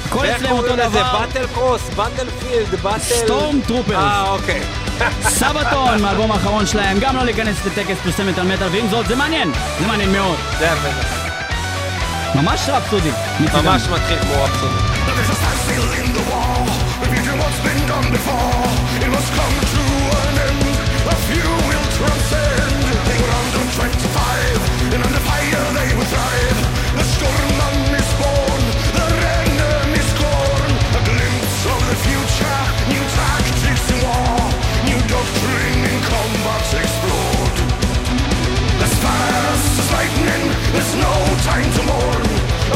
[0.06, 0.88] הכל אצלם אותו קוראים לזה?
[0.98, 1.18] דבר.
[1.20, 2.98] Battle cross, battlefield, battle...
[2.98, 3.94] Stormtroopers.
[3.96, 4.85] אה, אוקיי.
[5.22, 9.86] Sabaton מהאלבום האחרון שלהם, גם לא נכנס לטקס פרסי המטאל, ועם זאת זה מעניין, זה
[9.86, 10.36] מעניין מאוד.
[10.58, 10.68] זה.
[10.82, 10.90] זה.
[12.34, 13.10] ממש רפסודי.
[13.52, 14.74] ממש מתחיל כמו רפסודי.
[15.06, 16.56] There's a standstill in the war.
[17.04, 18.64] Repeating what's been done before.
[19.04, 19.82] It must come to
[20.20, 20.64] an end.
[21.14, 22.82] A few will transcend.
[23.08, 26.55] They were under 25, and under fire they will thrive.
[35.26, 37.56] In explored.
[38.82, 42.26] As fast as lightning, there's no time to mourn.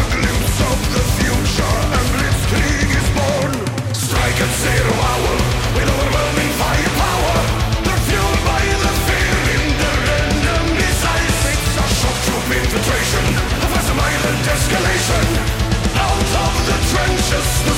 [0.01, 1.77] A glimpse of the future,
[2.13, 3.53] Blitzkrieg is born.
[3.95, 5.35] Strike at zero hour
[5.77, 7.37] with overwhelming firepower.
[7.85, 9.63] They're fueled by the fear in
[10.21, 11.39] enemy's eyes.
[11.79, 13.27] A shock troop infiltration,
[14.55, 15.27] escalation.
[15.95, 17.70] Out of the trenches,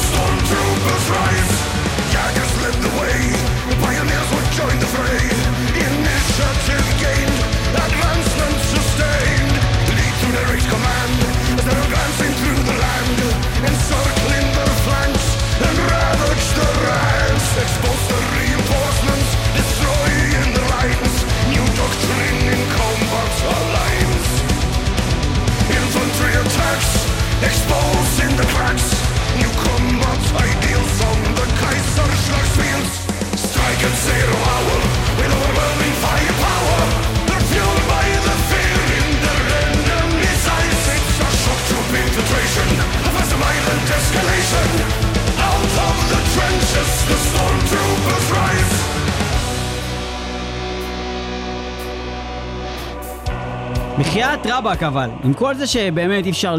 [53.99, 56.57] בחייאת רבאק אבל, עם כל זה שבאמת אי אפשר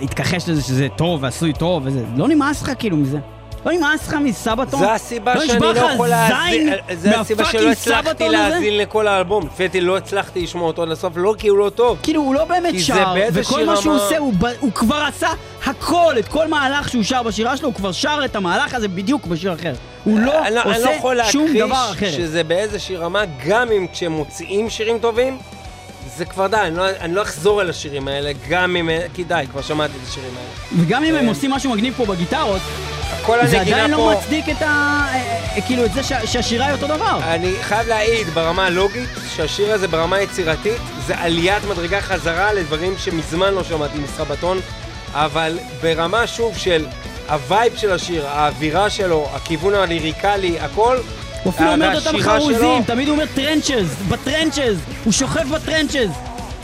[0.00, 3.18] להתכחש לזה שזה טוב ועשוי טוב וזה, לא נמאס לך כאילו מזה?
[3.66, 4.80] לא נמאס לך מסבתון?
[4.80, 8.28] זה הסיבה לא שאני לא יכול להאזין, זין זה הסיבה שלא הצלחתי?
[8.28, 9.46] להאזין לכל האלבום.
[9.46, 11.98] לפי דעתי לא הצלחתי לשמוע אותו עד הסוף, לא כי הוא לא טוב.
[12.02, 15.28] כאילו הוא לא באמת שר, וכל מה שהוא עושה, הוא, ב- הוא כבר עשה
[15.66, 19.26] הכל, את כל מהלך שהוא שר בשירה שלו, הוא כבר שר את המהלך הזה בדיוק
[19.26, 19.72] בשיר אחר.
[20.04, 22.10] הוא לא אני, אני לא עושה יכול שום דבר אחר.
[22.10, 25.38] שזה באיזושהי רמה, גם אם כשהם מוציאים שירים טובים,
[26.16, 28.90] זה כבר די, אני לא, אני לא אחזור אל השירים האלה, גם אם...
[29.14, 30.82] כי די, כבר שמעתי את השירים האלה.
[30.84, 31.28] וגם אם הם כן.
[31.28, 32.60] עושים משהו מגניב פה בגיטרות,
[33.22, 34.12] כל זה הנגינה עדיין פה...
[34.12, 34.66] לא מצדיק את ה...
[34.66, 35.14] אה,
[35.56, 37.18] אה, כאילו את זה שה- שהשירה היא אותו דבר.
[37.22, 43.54] אני חייב להעיד ברמה הלוגית שהשיר הזה ברמה יצירתית זה עליית מדרגה חזרה לדברים שמזמן
[43.54, 44.60] לא שמעתי מ Sabaton
[45.14, 46.86] אבל ברמה שוב של
[47.28, 50.96] ה vibe של השיר, האווירה שלו, הכיוון הליריקלי, הכל
[51.42, 56.10] הוא אפילו אה, אומר את אותם חרוזים, תמיד הוא אומר טרנצ'ז, בטרנצ'ז, הוא שוכב בטרנצ'ז,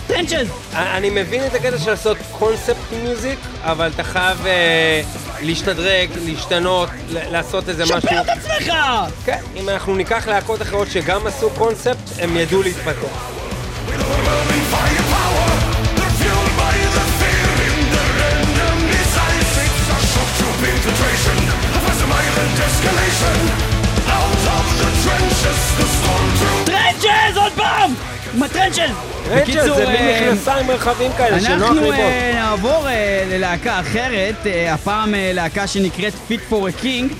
[0.06, 0.46] טרנצ'ז.
[0.74, 5.02] אני מבין את הקטע של לעשות קונספט מיוזיק, אבל אתה חייב אה,
[5.42, 8.00] להשתדרג, להשתנות, ל- לעשות איזה משהו.
[8.00, 8.72] שפר את עצמך!
[9.24, 13.32] כן, אם אנחנו ניקח להקות אחרות שגם עשו קונספט, הם ידעו להתפתח.
[21.98, 23.65] A violent escalation.
[26.64, 27.94] טרנצ'ז עוד פעם!
[28.34, 28.78] עם הטרנצ'ז!
[29.30, 31.94] רנצ'ר זה מין אה, מכנסיים רחבים כאלה, שנוח אנחנו לראות.
[31.94, 34.34] אה, נעבור אה, ללהקה אחרת,
[34.70, 37.14] הפעם להקה שנקראת Fit for a King.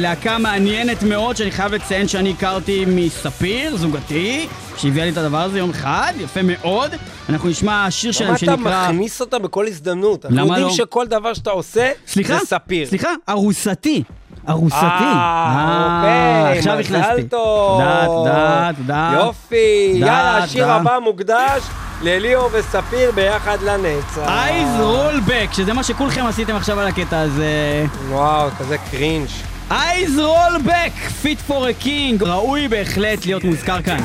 [0.00, 4.46] להקה מעניינת מאוד, שאני חייב לציין שאני הכרתי מספיר, זוגתי,
[4.76, 6.90] שהביאה לי את הדבר הזה יום אחד, יפה מאוד.
[7.28, 8.92] אנחנו נשמע שיר שלהם למה אתה שנקרא...
[8.92, 10.24] מכניס אותה בכל הזדמנות?
[10.24, 10.74] אנחנו למה יודעים לא?
[10.74, 11.90] שכל דבר שאתה עושה?
[12.14, 12.86] זה ספיר.
[12.86, 14.02] סליחה, הרסתי.
[14.48, 14.78] הרסתי.
[14.82, 17.28] אה, אוקיי, עכשיו מזל הכנסתי.
[17.28, 17.80] טוב.
[17.80, 19.10] תודה, תודה, תודה.
[19.14, 20.70] יופי, יאללה, השיר.
[20.72, 21.62] הבא מוקדש
[22.02, 24.28] לליאור וספיר ביחד לנצח.
[24.28, 27.84] אייז רולבק, שזה מה שכולכם עשיתם עכשיו על הקטע הזה.
[28.08, 29.28] וואו, כזה קרינג'.
[29.70, 33.98] Eyes Roll Back, Fit for a King, ראוי בהחלט להיות מוזכר כאן.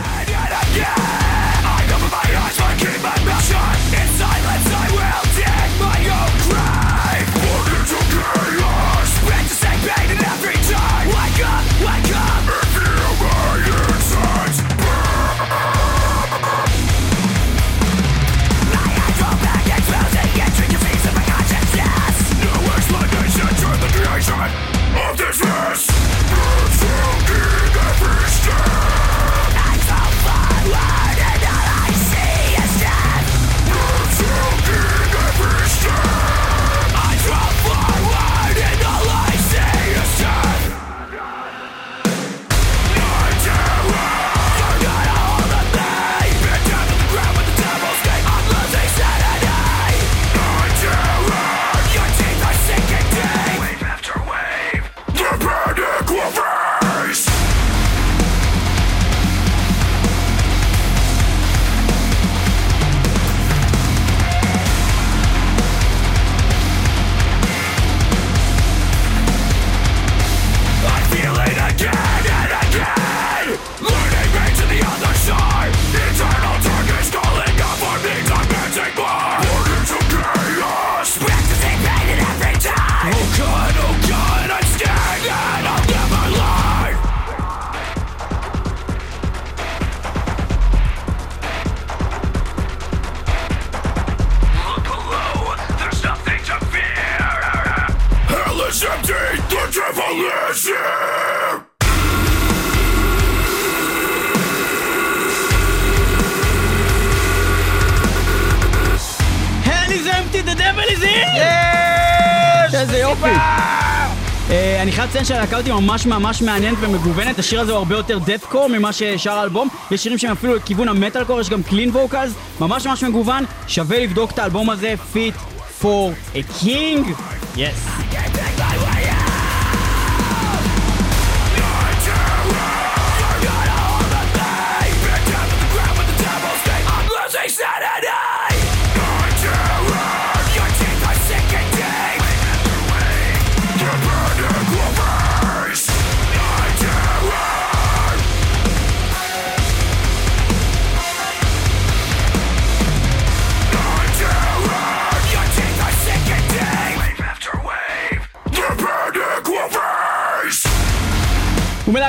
[115.72, 119.68] אותי ממש ממש מעניינת ומגוונת, השיר הזה הוא הרבה יותר דאט קור ממה ששר האלבום,
[119.92, 124.00] יש שירים שהם אפילו לכיוון המטאל קור, יש גם קלין ווקלס, ממש ממש מגוון, שווה
[124.00, 125.36] לבדוק את האלבום הזה, Fit
[125.82, 127.14] for a King.
[127.58, 127.89] יס.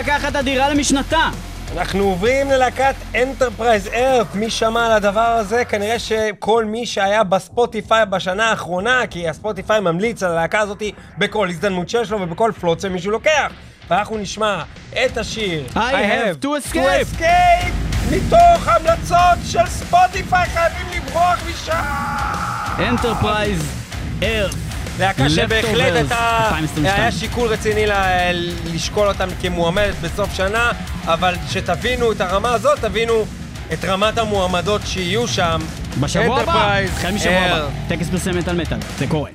[0.01, 1.29] ומלהקה אחת אדירה למשנתה.
[1.77, 5.65] אנחנו עוברים ללהקת Enterprise Earth, מי שמע על הדבר הזה?
[5.65, 10.83] כנראה שכל מי שהיה בספוטיפיי בשנה האחרונה, כי הספוטיפיי ממליץ על הלהקה הזאת
[11.19, 13.53] בכל הזדמנות שיש לו ובכל פלוץ שמישהו לוקח.
[13.91, 14.63] ואנחנו נשמע
[15.05, 17.19] את השיר I have to escape.
[17.19, 17.73] escape
[18.11, 21.83] מתוך המלצות של ספוטיפיי, חייבים לברוח משם!
[22.79, 23.63] Enterprise
[24.23, 24.70] Earth.
[25.01, 26.87] להקה שבהחלט הייתה, 2022.
[27.01, 27.93] היה שיקול רציני ל-
[28.75, 30.71] לשקול אותם כמועמדת בסוף שנה,
[31.05, 33.25] אבל שתבינו את הרמה הזאת, תבינו
[33.73, 35.61] את רמת המועמדות שיהיו שם.
[36.01, 37.89] בשבוע הבא, החל משבוע הבא, Air.
[37.89, 39.31] טקס פרסי מטאל מטאל, זה קורה.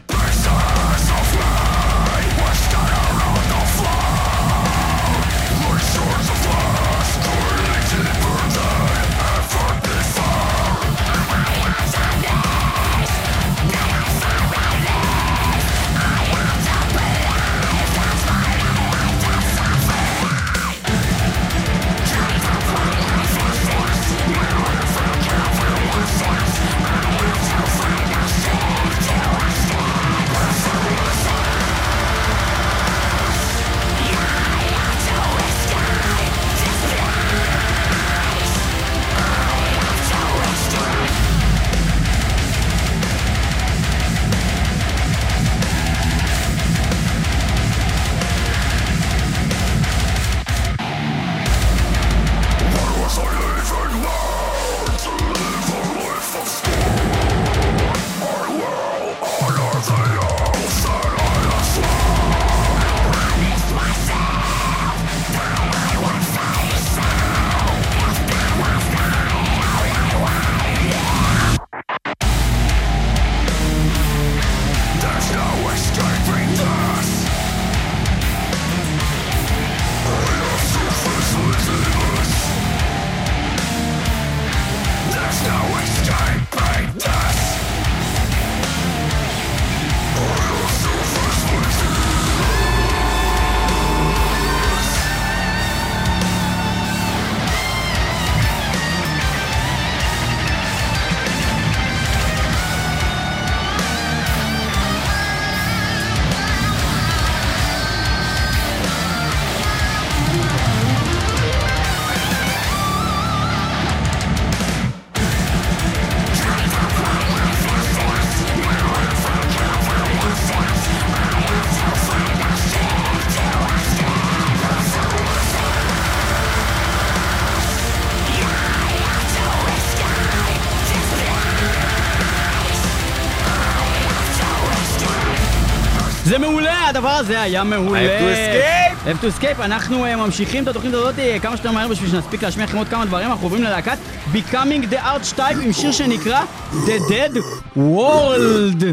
[137.15, 137.99] הזה היה מעולה.
[137.99, 139.25] I have to escape.
[139.25, 139.63] have to escape.
[139.63, 142.87] אנחנו אה, ממשיכים את התוכנית הזאת אה, כמה שיותר מהר בשביל שנספיק להשמיע לכם עוד
[142.87, 143.29] כמה דברים.
[143.29, 143.97] אנחנו עוברים ללהקת
[144.33, 146.41] Becoming the Archetype עם שיר שנקרא
[146.71, 147.37] The Dead
[147.77, 148.85] World.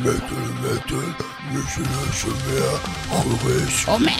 [0.00, 2.66] מטל מטל, מי שלא שומע
[3.08, 3.86] חורש.
[3.86, 4.10] עומד!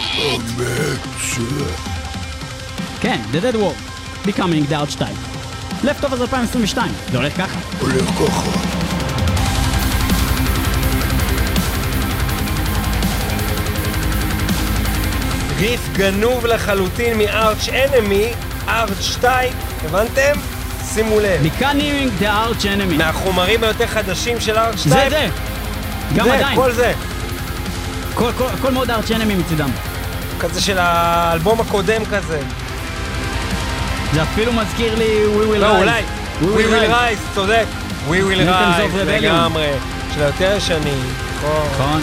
[3.01, 4.27] כן, The Dead World.
[4.27, 5.37] Becoming the Archetype.
[5.83, 6.91] Leftovers 2022.
[7.11, 7.59] זה הולך ככה.
[7.79, 8.76] הולך ככה.
[15.59, 18.25] ריף גנוב לחלוטין מ Arch
[18.67, 19.53] Enemy, Archetype,
[19.85, 20.33] הבנתם?
[20.93, 21.41] שימו לב.
[21.45, 22.97] Becoming the Arch Enemy.
[22.97, 25.09] מהחומרים היותר חדשים של Arch זה type.
[25.09, 25.27] זה.
[26.15, 26.55] גם זה, עדיין.
[26.55, 26.93] כל זה.
[28.13, 29.69] כל- כל- כל מאוד Arch Enemy מצידם.
[30.39, 32.39] כזה של האלבום הקודם כזה.
[34.13, 35.77] זה אפילו מזכיר לי We Will לא, Rise.
[35.77, 36.01] אולי.
[36.41, 37.35] We We Will Rise.
[37.35, 37.65] צודק.
[38.09, 38.97] We will rise.
[39.05, 39.69] לגמרי.
[40.15, 40.57] של היותר.
[41.37, 41.67] נכון.
[41.73, 42.01] נכון.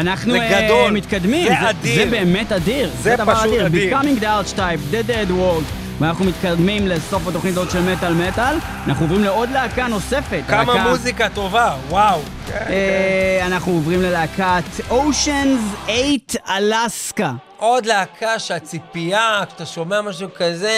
[0.00, 0.92] אנחנו זה אה, גדול.
[0.92, 1.48] מתקדמים.
[1.48, 2.04] זה אדיר.
[2.04, 2.90] זה באמת אדיר.
[3.02, 3.98] זה דבר פשוט אדיר.
[3.98, 4.58] Becoming the Archetype,
[4.94, 5.64] The Dead World.
[6.00, 8.56] ואנחנו מתקדמים לסוף התוכנית הזאת של מטאל מטאל.
[8.86, 10.40] אנחנו עוברים לעוד להקה נוספת.
[10.48, 12.20] כמה להקה- מוזיקה טובה, וואו.
[12.54, 17.32] אה, אנחנו עוברים ללהקת Oceans 8 אלסקה.
[17.56, 20.72] עוד להקה שהציפייה, כשאתה שומע משהו כזה,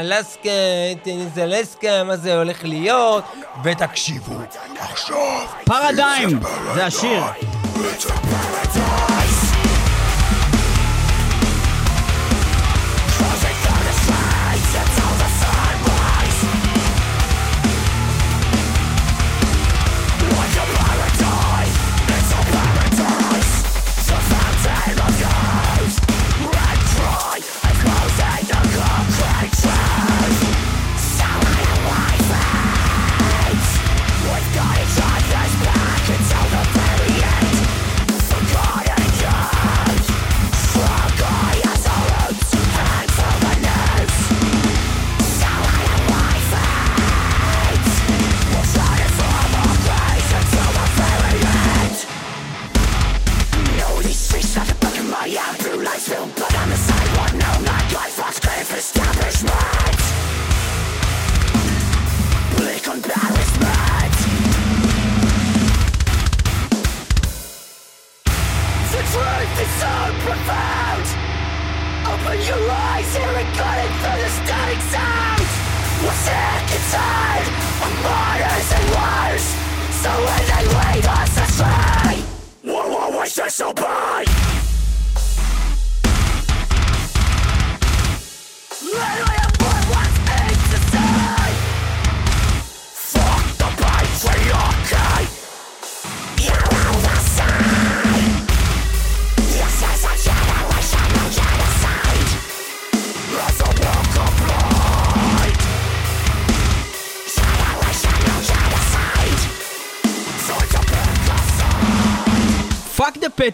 [0.00, 0.48] אלסקה,
[1.04, 3.24] טניס אלסקה, מה זה הולך להיות,
[3.64, 4.34] ותקשיבו,
[4.80, 5.16] עכשיו.
[5.64, 6.40] פרדיים,
[6.74, 7.22] זה השיר.
[7.80, 8.97] It's paradise.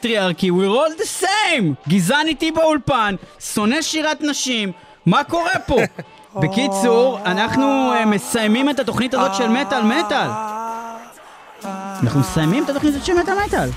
[0.05, 1.74] Patriarchy, we're all the same!
[1.88, 3.14] גזען איתי באולפן,
[3.55, 4.72] שונא שירת נשים,
[5.07, 5.76] מה קורה פה?
[6.42, 10.28] בקיצור, אנחנו אה, מסיימים את התוכנית הזאת של מטאל מטאל.
[12.02, 13.68] אנחנו מסיימים את התוכנית הזאת של מטאל מטאל.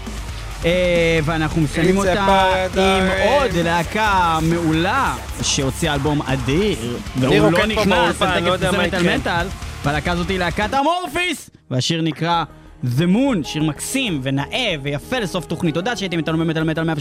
[0.65, 2.25] אה, ואנחנו מסיימים אותה.
[2.73, 8.53] עם עוד להקה מעולה שהוציאה אלבום אדיר, והוא לא פה נכנס באולפן, על לא תקף
[8.53, 9.17] יודע זה מה מטאל יקרה.
[9.17, 9.47] מטאל,
[9.83, 12.43] והלהקה הזאת היא להקת אמורפיס, והשיר נקרא
[12.83, 15.73] The Moon, שיר מקסים ונאה ויפה לסוף תוכנית.
[15.73, 16.93] תודה שהייתם איתנו במטאל מטאל 106.2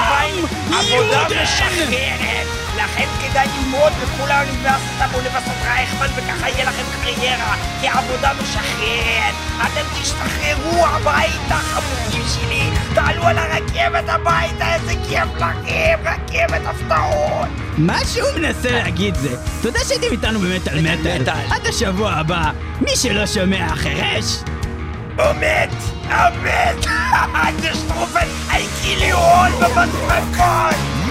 [0.73, 1.27] עבודה!
[1.43, 2.62] משחררת.
[2.85, 9.35] לכם כדאי ללמוד בכל האוניברסיטה באוניברסיטת רייכמן וככה יהיה לכם קריירה כעבודה משחררת.
[9.57, 17.49] אתם תשתחררו הביתה חמודים שלי, תעלו על הרכבת הביתה, איזה כיף לכם, רכבת הפתעות.
[17.79, 21.23] מה שהוא מנסה להגיד זה, תודה שהייתם איתנו במטאל מטאל.
[21.51, 24.37] עד השבוע הבא, מי שלא שומע חירש.
[25.19, 25.69] עומד,
[26.11, 26.75] עומד,
[27.61, 31.02] דשטרופן, I kill you all בבטרפון.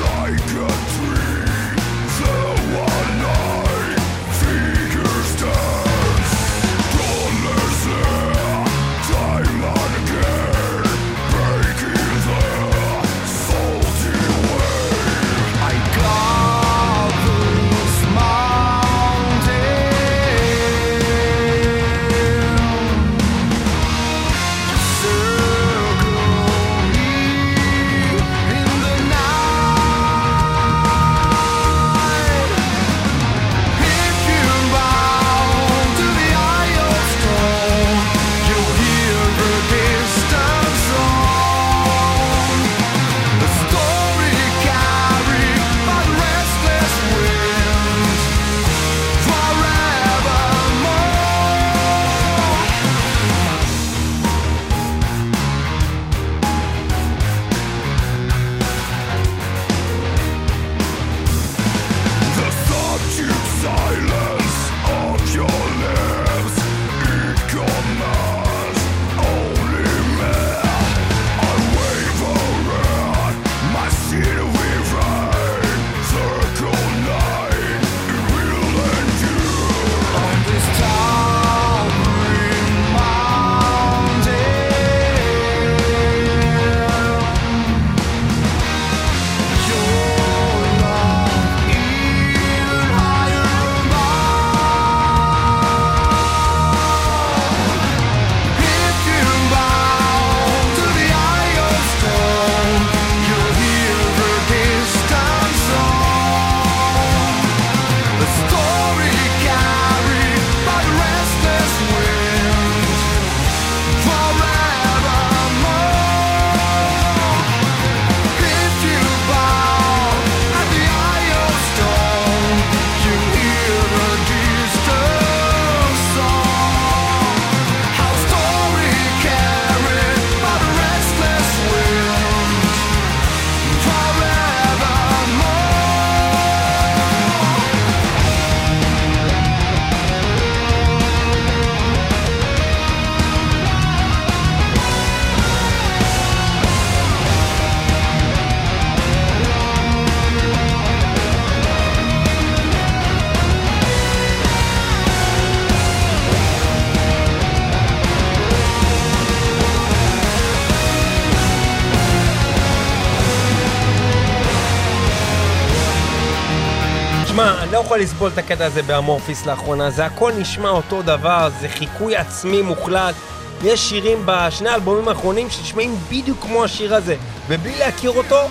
[167.82, 172.62] יכול לסבול את הקטע הזה באמורפיס לאחרונה, זה הכל נשמע אותו דבר, זה חיקוי עצמי
[172.62, 173.16] מוחלט.
[173.64, 177.16] יש שירים בשני האלבומים האחרונים שנשמעים בדיוק כמו השיר הזה,
[177.48, 178.48] ובלי להכיר אותו,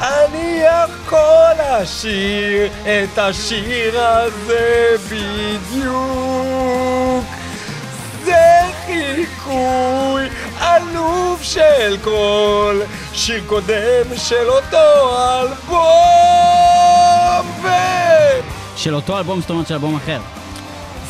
[0.00, 6.04] אני יכול לשיר את השיר הזה בדיוק.
[8.24, 10.28] זה חיקוי
[10.60, 12.80] עלוב של כל
[13.12, 15.84] שיר קודם של אותו אלבום
[17.62, 17.68] ו...
[18.84, 20.20] של אותו אלבום, זאת אומרת של אלבום אחר.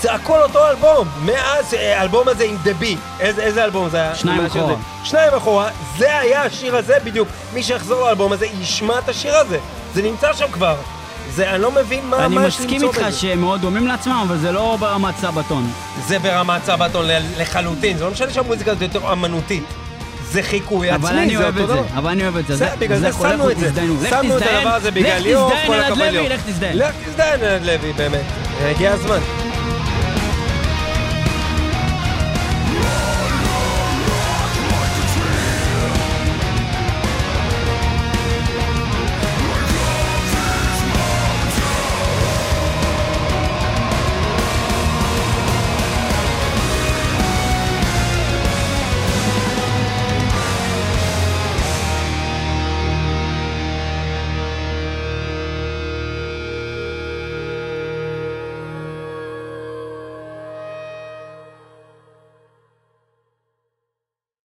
[0.01, 3.97] זה הכל אותו אלבום, מאז אה, האלבום הזה עם דה בי, איזה, איזה אלבום זה
[3.97, 4.14] היה?
[4.14, 4.64] שניים אחורה.
[4.64, 4.75] הזה?
[5.05, 5.68] שניים אחורה,
[5.99, 7.29] זה היה השיר הזה בדיוק.
[7.55, 9.59] מי שיחזור לאלבום הזה ישמע את השיר הזה,
[9.95, 10.77] זה נמצא שם כבר.
[11.31, 13.18] זה, אני לא מבין מה, אני מה יש מסכים למצוא איתך בזה.
[13.18, 15.70] שהם מאוד דומים לעצמם, אבל זה לא ברמת סבתון.
[16.07, 17.07] זה ברמת סבתון
[17.39, 19.64] לחלוטין, זה לא משנה שהמוזיקה הזאת יותר אמנותית.
[20.35, 21.74] זה חיקוי עצמי, אבל אני אוהב את זה.
[21.97, 22.66] אבל אני אוהב את זה.
[22.78, 23.66] בגלל זה שמנו את זה.
[23.70, 23.74] לך
[24.11, 26.28] שמנו את תזדיין, הדבר הזה לך בגלל ליאור, תזדיין, כל אלעד הכבוד לוי, ליאור.
[26.28, 26.78] לך תזדיין.
[26.78, 28.24] לך תזדיין, אלעד לוי, באמת.
[28.61, 29.18] הגיע הזמן.